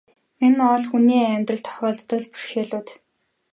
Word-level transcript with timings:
Эдгээр 0.45 0.69
бол 0.71 0.85
хүний 0.91 1.21
амьдралд 1.27 1.63
тохиолддог 1.65 2.19
л 2.21 2.29
бэрхшээлүүд. 2.31 2.87